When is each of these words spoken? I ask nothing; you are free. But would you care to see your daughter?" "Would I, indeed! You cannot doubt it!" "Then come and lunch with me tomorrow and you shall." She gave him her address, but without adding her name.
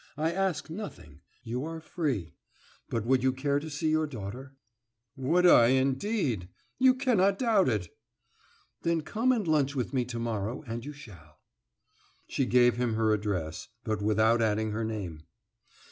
I 0.17 0.31
ask 0.31 0.67
nothing; 0.71 1.21
you 1.43 1.63
are 1.63 1.79
free. 1.79 2.33
But 2.89 3.05
would 3.05 3.21
you 3.21 3.31
care 3.31 3.59
to 3.59 3.69
see 3.69 3.91
your 3.91 4.07
daughter?" 4.07 4.55
"Would 5.15 5.45
I, 5.45 5.67
indeed! 5.67 6.49
You 6.79 6.95
cannot 6.95 7.37
doubt 7.37 7.69
it!" 7.69 7.87
"Then 8.81 9.01
come 9.01 9.31
and 9.31 9.47
lunch 9.47 9.75
with 9.75 9.93
me 9.93 10.03
tomorrow 10.05 10.63
and 10.65 10.83
you 10.83 10.91
shall." 10.91 11.39
She 12.27 12.47
gave 12.47 12.77
him 12.77 12.95
her 12.95 13.13
address, 13.13 13.67
but 13.83 14.01
without 14.01 14.41
adding 14.41 14.71
her 14.71 14.83
name. 14.83 15.21